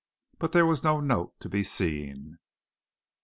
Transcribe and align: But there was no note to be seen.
But 0.39 0.51
there 0.51 0.65
was 0.65 0.81
no 0.83 0.99
note 0.99 1.39
to 1.41 1.47
be 1.47 1.61
seen. 1.63 2.39